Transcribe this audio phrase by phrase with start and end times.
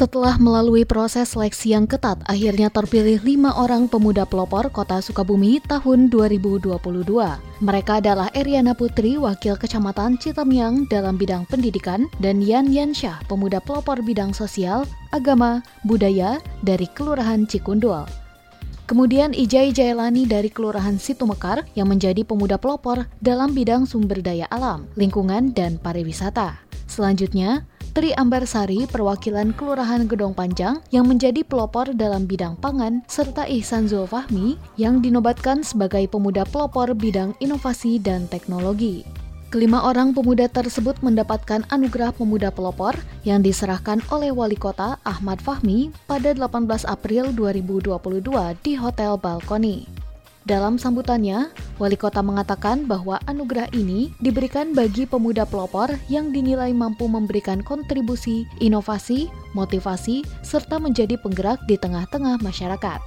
[0.00, 6.08] Setelah melalui proses seleksi yang ketat, akhirnya terpilih lima orang pemuda pelopor Kota Sukabumi tahun
[6.08, 6.72] 2022.
[7.60, 14.00] Mereka adalah Eriana Putri, Wakil Kecamatan Citamiang dalam bidang pendidikan, dan Yan Yansyah, pemuda pelopor
[14.00, 18.08] bidang sosial, agama, budaya dari Kelurahan Cikundul.
[18.88, 24.88] Kemudian Ijai Jailani dari Kelurahan Situmekar yang menjadi pemuda pelopor dalam bidang sumber daya alam,
[24.96, 26.56] lingkungan, dan pariwisata.
[26.88, 33.90] Selanjutnya, Tri Ambarsari perwakilan Kelurahan Gedong Panjang yang menjadi pelopor dalam bidang pangan serta Ihsan
[33.90, 39.02] Zulfahmi yang dinobatkan sebagai pemuda pelopor bidang inovasi dan teknologi.
[39.50, 42.94] Kelima orang pemuda tersebut mendapatkan anugerah pemuda pelopor
[43.26, 47.90] yang diserahkan oleh Wali Kota Ahmad Fahmi pada 18 April 2022
[48.62, 49.99] di Hotel Balkoni.
[50.48, 57.04] Dalam sambutannya, wali kota mengatakan bahwa anugerah ini diberikan bagi pemuda pelopor yang dinilai mampu
[57.04, 63.00] memberikan kontribusi, inovasi, motivasi, serta menjadi penggerak di tengah-tengah masyarakat.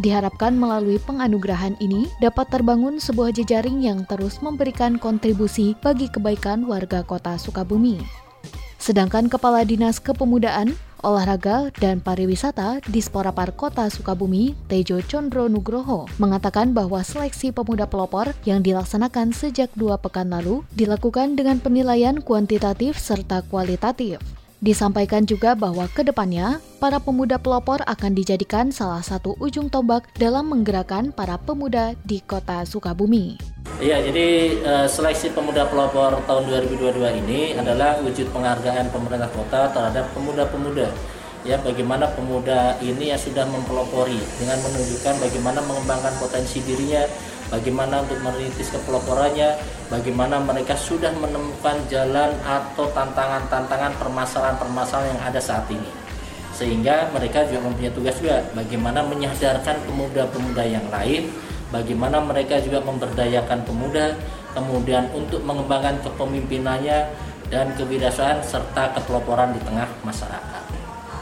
[0.00, 7.04] Diharapkan melalui penganugerahan ini dapat terbangun sebuah jejaring yang terus memberikan kontribusi bagi kebaikan warga
[7.04, 8.00] kota Sukabumi.
[8.80, 16.72] Sedangkan Kepala Dinas Kepemudaan, Olahraga dan Pariwisata di Sporapar Kota Sukabumi, Tejo Condro Nugroho, mengatakan
[16.72, 23.44] bahwa seleksi pemuda pelopor yang dilaksanakan sejak dua pekan lalu dilakukan dengan penilaian kuantitatif serta
[23.44, 24.39] kualitatif.
[24.60, 30.52] Disampaikan juga bahwa ke depannya, para pemuda pelopor akan dijadikan salah satu ujung tombak dalam
[30.52, 33.40] menggerakkan para pemuda di kota Sukabumi.
[33.80, 36.44] Iya, jadi uh, seleksi pemuda pelopor tahun
[36.76, 36.92] 2022
[37.24, 40.92] ini adalah wujud penghargaan pemerintah kota terhadap pemuda-pemuda.
[41.40, 47.08] Ya, bagaimana pemuda ini yang sudah mempelopori dengan menunjukkan bagaimana mengembangkan potensi dirinya,
[47.50, 49.58] bagaimana untuk merintis kepeloporannya,
[49.90, 55.90] bagaimana mereka sudah menemukan jalan atau tantangan-tantangan permasalahan-permasalahan yang ada saat ini.
[56.54, 61.28] Sehingga mereka juga mempunyai tugas juga bagaimana menyadarkan pemuda-pemuda yang lain,
[61.74, 64.14] bagaimana mereka juga memberdayakan pemuda,
[64.54, 67.10] kemudian untuk mengembangkan kepemimpinannya
[67.50, 70.59] dan kewirausahaan serta kepeloporan di tengah masyarakat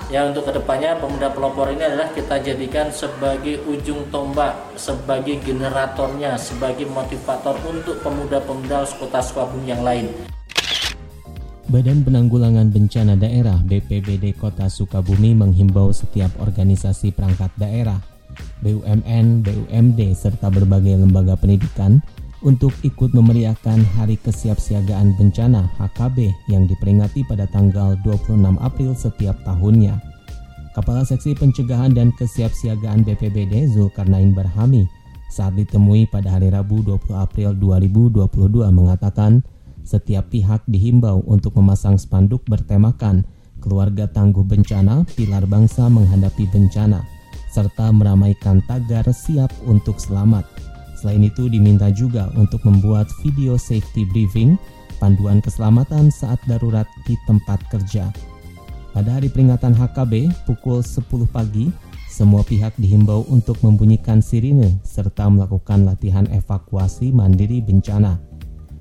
[0.08, 6.40] ya untuk ke depannya pemuda pelopor ini adalah kita jadikan sebagai ujung tombak, sebagai generatornya,
[6.40, 10.08] sebagai motivator untuk pemuda-pemuda kota Sukabumi yang lain.
[11.68, 18.00] Badan Penanggulangan Bencana Daerah BPBD Kota Sukabumi menghimbau setiap organisasi perangkat daerah,
[18.64, 22.00] BUMN, BUMD, serta berbagai lembaga pendidikan
[22.42, 29.98] untuk ikut memeriahkan Hari Kesiapsiagaan Bencana HKB yang diperingati pada tanggal 26 April setiap tahunnya.
[30.78, 34.86] Kepala Seksi Pencegahan dan Kesiapsiagaan BPBD Zulkarnain Barhami
[35.28, 38.28] saat ditemui pada hari Rabu 20 April 2022
[38.70, 39.42] mengatakan
[39.82, 43.26] setiap pihak dihimbau untuk memasang spanduk bertemakan
[43.58, 47.02] keluarga tangguh bencana, pilar bangsa menghadapi bencana,
[47.50, 50.57] serta meramaikan tagar siap untuk selamat
[50.98, 54.58] Selain itu diminta juga untuk membuat video safety briefing,
[54.98, 58.10] panduan keselamatan saat darurat di tempat kerja.
[58.90, 61.70] Pada hari peringatan HKB pukul 10 pagi,
[62.10, 68.18] semua pihak dihimbau untuk membunyikan sirine serta melakukan latihan evakuasi mandiri bencana.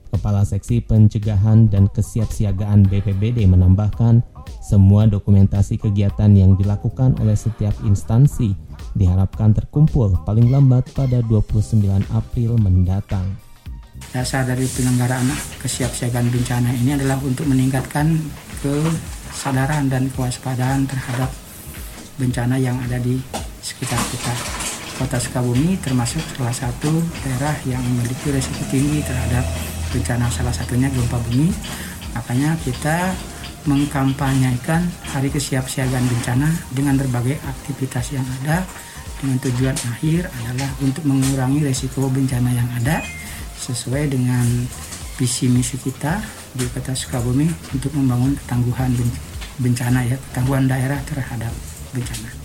[0.09, 4.25] Kepala Seksi Pencegahan dan Kesiapsiagaan BPBD menambahkan,
[4.65, 8.57] semua dokumentasi kegiatan yang dilakukan oleh setiap instansi
[8.97, 11.77] diharapkan terkumpul paling lambat pada 29
[12.11, 13.37] April mendatang.
[14.09, 15.29] Dasar dari penyelenggaraan
[15.61, 18.17] kesiapsiagaan bencana ini adalah untuk meningkatkan
[18.61, 21.29] kesadaran dan kewaspadaan terhadap
[22.17, 23.21] bencana yang ada di
[23.61, 24.33] sekitar kita.
[24.97, 26.89] Kota Sukabumi termasuk salah satu
[27.21, 29.45] daerah yang memiliki resiko tinggi terhadap
[29.93, 31.53] bencana salah satunya gempa bumi.
[32.17, 33.13] Makanya kita
[33.67, 38.63] mengkampanyekan hari kesiapsiagaan bencana dengan berbagai aktivitas yang ada
[39.19, 43.03] dengan tujuan akhir adalah untuk mengurangi resiko bencana yang ada
[43.59, 44.45] sesuai dengan
[45.17, 46.21] visi misi kita
[46.53, 48.93] di Kota Sukabumi untuk membangun ketangguhan
[49.57, 51.53] bencana ya, ketangguhan daerah terhadap
[51.91, 52.36] bencana.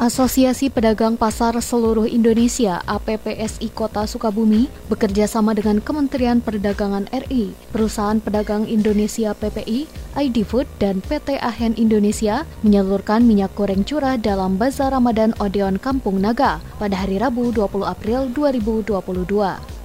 [0.00, 8.16] Asosiasi Pedagang Pasar Seluruh Indonesia APPSI Kota Sukabumi bekerja sama dengan Kementerian Perdagangan RI, Perusahaan
[8.16, 9.84] Pedagang Indonesia PPI,
[10.16, 16.16] ID Food, dan PT Ahen Indonesia menyalurkan minyak goreng curah dalam Bazar Ramadan Odeon Kampung
[16.16, 19.79] Naga pada hari Rabu 20 April 2022.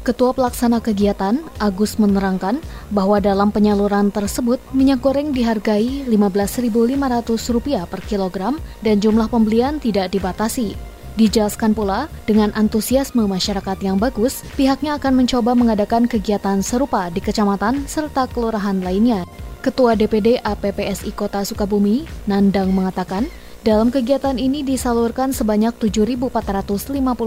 [0.00, 8.56] Ketua Pelaksana Kegiatan, Agus menerangkan bahwa dalam penyaluran tersebut minyak goreng dihargai Rp15.500 per kilogram
[8.80, 10.72] dan jumlah pembelian tidak dibatasi.
[11.20, 17.84] Dijelaskan pula, dengan antusiasme masyarakat yang bagus, pihaknya akan mencoba mengadakan kegiatan serupa di kecamatan
[17.84, 19.28] serta kelurahan lainnya.
[19.60, 23.28] Ketua DPD APPSI Kota Sukabumi, Nandang mengatakan,
[23.60, 26.32] dalam kegiatan ini disalurkan sebanyak 7.450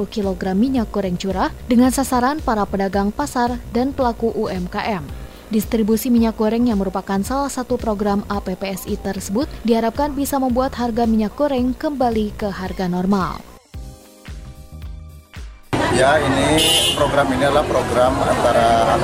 [0.09, 5.05] kg minyak goreng curah dengan sasaran para pedagang pasar dan pelaku UMKM.
[5.53, 11.37] Distribusi minyak goreng yang merupakan salah satu program APPSI tersebut diharapkan bisa membuat harga minyak
[11.37, 13.37] goreng kembali ke harga normal.
[15.93, 16.57] Ya, ini
[16.97, 18.97] program ini adalah program antara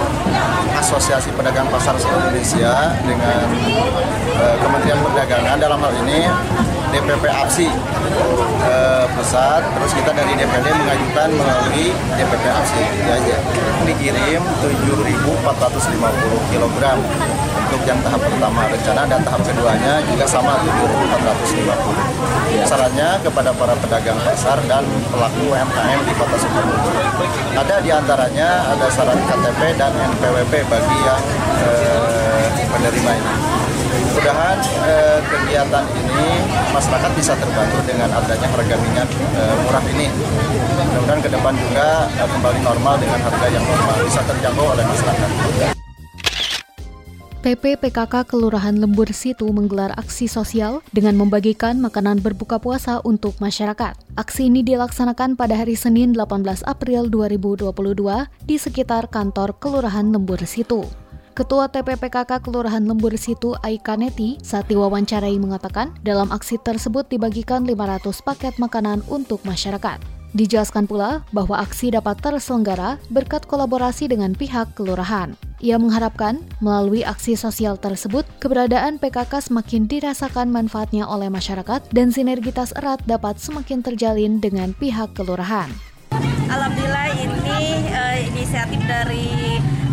[0.82, 3.46] Asosiasi Pedagang Pasar Indonesia dengan
[4.42, 6.20] uh, Kementerian Perdagangan dalam hal ini
[6.90, 7.70] DPP APSI
[8.66, 13.38] uh, pusat, terus kita dari DPD mengajukan melalui DPP APSI ya aja.
[13.86, 16.82] Dikirim 7.450 kg
[17.70, 22.66] untuk yang tahap pertama rencana dan tahap keduanya juga sama 7.450.
[22.66, 24.82] Sarannya kepada para pedagang pasar dan
[25.14, 27.06] pelaku UMKM di Kota Sukabumi.
[27.54, 31.22] Ada di antaranya ada syarat KTP dan NPWP bagi yang
[31.62, 33.59] eh, penerima ini.
[34.20, 36.28] Mudah-mudahan eh, kegiatan ini
[36.76, 40.12] masyarakat bisa terbantu dengan adanya harga minyak eh, murah ini.
[40.12, 41.88] Mudah-mudahan ke depan juga
[42.20, 45.30] eh, kembali normal dengan harga yang normal bisa terjangkau oleh masyarakat.
[47.40, 53.96] PP PKK Kelurahan Lembur Situ menggelar aksi sosial dengan membagikan makanan berbuka puasa untuk masyarakat.
[54.20, 57.72] Aksi ini dilaksanakan pada hari Senin 18 April 2022
[58.44, 61.09] di sekitar kantor Kelurahan Lembur Situ.
[61.40, 68.60] Ketua TPPKK Kelurahan Lembur Situ Aikaneti saat diwawancarai mengatakan dalam aksi tersebut dibagikan 500 paket
[68.60, 70.04] makanan untuk masyarakat.
[70.36, 75.32] Dijelaskan pula bahwa aksi dapat terselenggara berkat kolaborasi dengan pihak kelurahan.
[75.64, 82.76] Ia mengharapkan melalui aksi sosial tersebut, keberadaan PKK semakin dirasakan manfaatnya oleh masyarakat dan sinergitas
[82.76, 85.72] erat dapat semakin terjalin dengan pihak kelurahan.
[86.52, 89.40] Alhamdulillah ini uh, inisiatif dari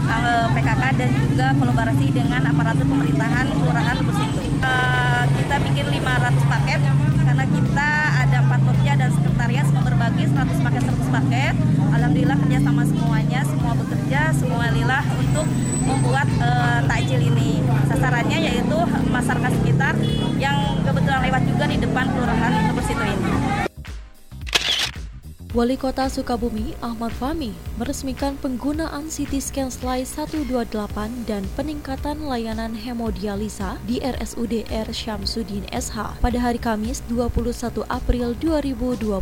[0.06, 4.40] eh, PKK dan juga kolaborasi dengan aparatur pemerintahan Kelurahan Busitu.
[4.56, 6.80] Uh, kita bikin 500 paket
[7.22, 7.90] karena kita
[8.24, 11.54] ada empat pokja dan sekretariat semua berbagi 100 paket 100 paket.
[11.92, 15.46] Alhamdulillah kerjasama semuanya, semua bekerja, semua lillah untuk
[15.84, 17.60] membuat uh, takjil ini.
[17.86, 18.78] Sasarannya yaitu
[19.12, 19.94] masyarakat sekitar
[20.40, 23.65] yang kebetulan lewat juga di depan kelurahan Busitu ini.
[25.56, 30.68] Wali Kota Sukabumi Ahmad Fahmi meresmikan penggunaan CT scan slide 128
[31.24, 39.16] dan peningkatan layanan hemodialisa di RSUD R Syamsuddin SH pada hari Kamis 21 April 2022.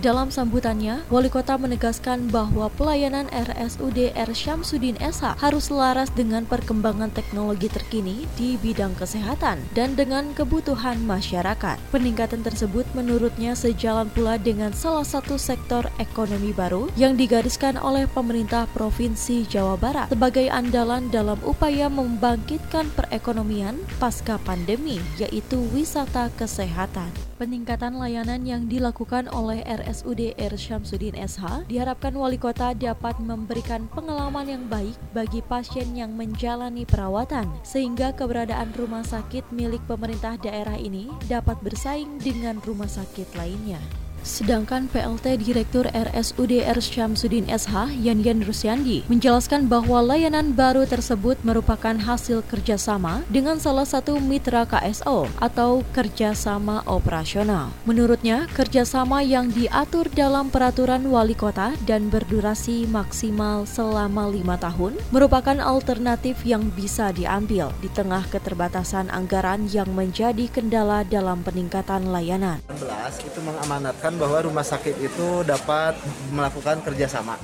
[0.00, 7.12] Dalam sambutannya, Wali Kota menegaskan bahwa pelayanan RSUD R Syamsuddin SH harus selaras dengan perkembangan
[7.12, 11.76] teknologi terkini di bidang kesehatan dan dengan kebutuhan masyarakat.
[11.92, 18.70] Peningkatan tersebut menurutnya sejalan pula dengan salah satu sektor ekonomi baru yang digariskan oleh pemerintah
[18.70, 27.10] Provinsi Jawa Barat sebagai andalan dalam upaya membangkitkan perekonomian pasca pandemi, yaitu wisata kesehatan.
[27.42, 34.46] Peningkatan layanan yang dilakukan oleh RSUD R Syamsuddin SH diharapkan wali kota dapat memberikan pengalaman
[34.46, 41.10] yang baik bagi pasien yang menjalani perawatan sehingga keberadaan rumah sakit milik pemerintah daerah ini
[41.26, 43.80] dapat bersaing dengan rumah sakit lainnya.
[44.20, 51.40] Sedangkan PLT Direktur RSUD R Syamsuddin SH, Yan Yan Rusyandi, menjelaskan bahwa layanan baru tersebut
[51.40, 57.72] merupakan hasil kerjasama dengan salah satu mitra KSO atau kerjasama operasional.
[57.88, 65.56] Menurutnya, kerjasama yang diatur dalam peraturan wali kota dan berdurasi maksimal selama lima tahun merupakan
[65.64, 72.60] alternatif yang bisa diambil di tengah keterbatasan anggaran yang menjadi kendala dalam peningkatan layanan.
[72.68, 75.94] 16 itu mengamanatkan bahwa rumah sakit itu dapat
[76.32, 77.36] melakukan kerjasama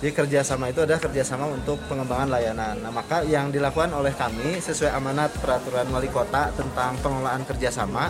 [0.00, 2.80] jadi kerjasama itu adalah kerjasama untuk pengembangan layanan.
[2.80, 8.08] Nah maka yang dilakukan oleh kami sesuai amanat peraturan wali kota tentang pengelolaan kerjasama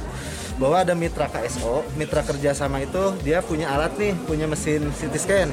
[0.60, 5.48] bahwa ada mitra KSO, mitra kerjasama itu dia punya alat nih, punya mesin CT scan,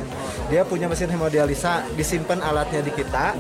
[0.51, 3.31] dia punya mesin hemodialisa, disimpan alatnya di kita,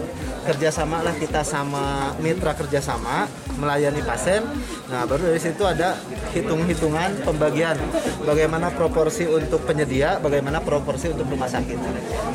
[0.47, 3.27] kerjasama lah kita sama mitra kerjasama
[3.59, 4.47] melayani pasien.
[4.87, 5.99] Nah baru dari situ ada
[6.31, 7.75] hitung-hitungan pembagian
[8.23, 11.75] bagaimana proporsi untuk penyedia, bagaimana proporsi untuk rumah sakit.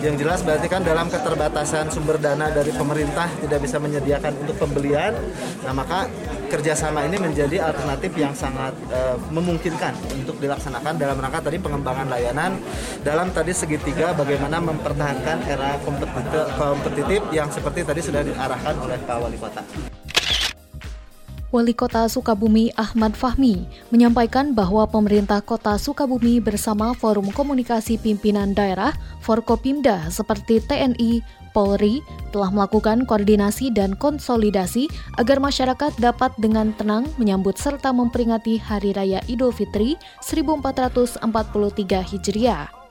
[0.05, 5.15] Yang jelas berarti kan dalam keterbatasan sumber dana dari pemerintah tidak bisa menyediakan untuk pembelian
[5.63, 6.11] nah maka
[6.53, 12.61] kerjasama ini menjadi alternatif yang sangat uh, memungkinkan untuk dilaksanakan dalam rangka tadi pengembangan layanan
[13.01, 19.17] dalam tadi segitiga bagaimana mempertahankan era kompetitif, kompetitif yang seperti tadi sudah diarahkan oleh Pak
[19.17, 19.65] Wali Kota.
[21.53, 28.97] Wali Kota Sukabumi Ahmad Fahmi menyampaikan bahwa pemerintah Kota Sukabumi bersama Forum Komunikasi Pimpinan Daerah
[29.21, 31.21] Forkopimda seperti TNI,
[31.53, 32.01] Polri
[32.33, 34.89] telah melakukan koordinasi dan konsolidasi
[35.21, 41.21] agar masyarakat dapat dengan tenang menyambut serta memperingati Hari Raya Idul Fitri 1443
[42.17, 42.82] Hijriah.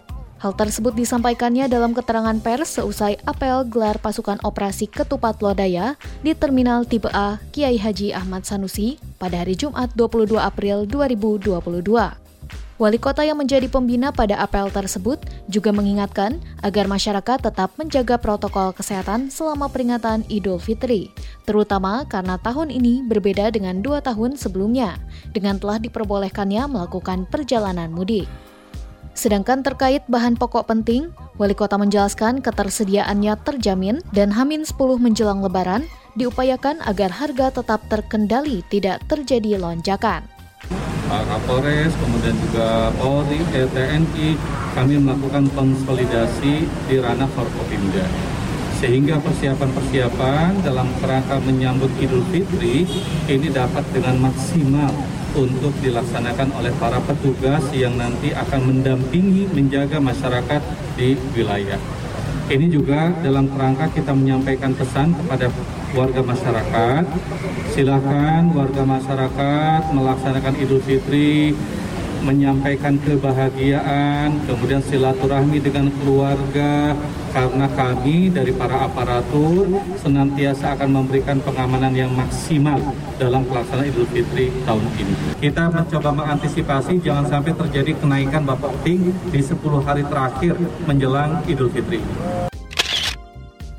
[0.41, 5.93] Hal tersebut disampaikannya dalam keterangan pers seusai apel gelar pasukan operasi Ketupat Lodaya
[6.25, 11.61] di Terminal Tipe A Kiai Haji Ahmad Sanusi pada hari Jumat 22 April 2022.
[12.81, 18.73] Wali kota yang menjadi pembina pada apel tersebut juga mengingatkan agar masyarakat tetap menjaga protokol
[18.73, 21.13] kesehatan selama peringatan Idul Fitri,
[21.45, 24.97] terutama karena tahun ini berbeda dengan dua tahun sebelumnya,
[25.37, 28.25] dengan telah diperbolehkannya melakukan perjalanan mudik.
[29.11, 35.83] Sedangkan terkait bahan pokok penting, Wali Kota menjelaskan ketersediaannya terjamin dan Hamin 10 menjelang lebaran
[36.15, 40.27] diupayakan agar harga tetap terkendali tidak terjadi lonjakan.
[41.11, 44.39] Pak Kapolres, kemudian juga Polri, TNI,
[44.71, 48.07] kami melakukan konsolidasi di ranah Forkopimda.
[48.79, 52.87] Sehingga persiapan-persiapan dalam kerangka menyambut Idul Fitri
[53.27, 54.89] ini dapat dengan maksimal
[55.35, 60.61] untuk dilaksanakan oleh para petugas yang nanti akan mendampingi menjaga masyarakat
[60.99, 61.79] di wilayah.
[62.51, 65.47] Ini juga dalam kerangka kita menyampaikan pesan kepada
[65.95, 67.03] warga masyarakat.
[67.71, 71.55] Silakan warga masyarakat melaksanakan Idul Fitri
[72.21, 76.93] menyampaikan kebahagiaan, kemudian silaturahmi dengan keluarga,
[77.33, 79.65] karena kami dari para aparatur
[79.97, 82.77] senantiasa akan memberikan pengamanan yang maksimal
[83.17, 85.13] dalam pelaksanaan Idul Fitri tahun ini.
[85.41, 90.53] Kita mencoba mengantisipasi jangan sampai terjadi kenaikan bapak ting di 10 hari terakhir
[90.85, 91.99] menjelang Idul Fitri.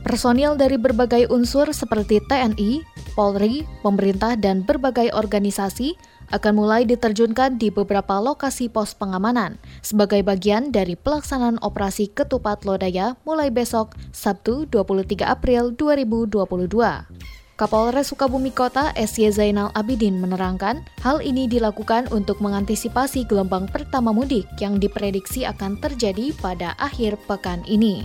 [0.02, 2.82] Personil dari berbagai unsur seperti TNI,
[3.14, 5.94] Polri, pemerintah, dan berbagai organisasi
[6.32, 13.20] akan mulai diterjunkan di beberapa lokasi pos pengamanan sebagai bagian dari pelaksanaan operasi Ketupat Lodaya
[13.28, 17.28] mulai besok Sabtu 23 April 2022.
[17.60, 24.48] Kapolres Sukabumi Kota SY Zainal Abidin menerangkan, hal ini dilakukan untuk mengantisipasi gelombang pertama mudik
[24.58, 28.02] yang diprediksi akan terjadi pada akhir pekan ini.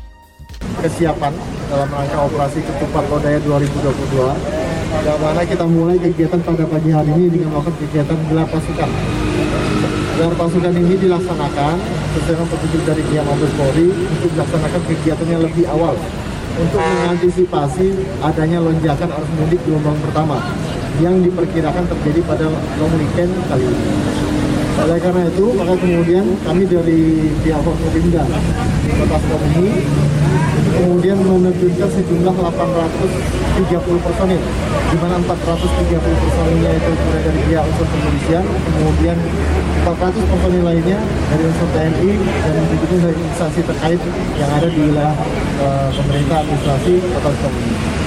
[0.77, 1.34] Kesiapan
[1.74, 7.27] dalam rangka operasi Ketupat Lodaya 2022 yang mana kita mulai kegiatan pada pagi hari ini
[7.27, 8.89] dengan melakukan kegiatan gelar pasukan.
[10.15, 11.75] Gelar pasukan ini dilaksanakan
[12.15, 15.96] sesuai petunjuk dari pihak Mabes Polri untuk dilaksanakan kegiatannya lebih awal
[16.58, 17.88] untuk mengantisipasi
[18.25, 20.41] adanya lonjakan arus mudik gelombang pertama
[20.98, 23.91] yang diperkirakan terjadi pada long weekend kali ini.
[24.77, 27.01] Oleh karena itu, maka kemudian kami dari
[27.41, 28.24] pihak Forkopimda
[28.98, 29.70] Kota Sukabumi
[30.77, 34.41] kemudian menerjunkan sejumlah 830 personil
[34.88, 39.17] di mana 430 personilnya itu berada dari pihak unsur kepolisian kemudian
[39.84, 41.00] 400 personil lainnya
[41.34, 44.01] dari unsur TNI dan begitu dari instansi terkait
[44.38, 45.15] yang ada di wilayah
[45.63, 48.06] uh, pemerintah administrasi Kota Sukabumi.